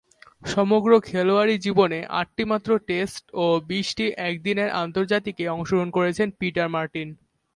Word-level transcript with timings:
সমগ্র 0.45 0.91
খেলোয়াড়ী 1.01 1.55
জীবনে 1.57 1.99
আটটিমাত্র 2.21 2.69
টেস্ট 2.87 3.23
ও 3.35 3.45
বিশটি 3.69 4.05
একদিনের 4.29 4.69
আন্তর্জাতিকে 4.83 5.43
অংশগ্রহণ 5.47 5.89
করেছেন 5.97 6.27
পিটার 6.39 6.67
মার্টিন। 6.69 7.09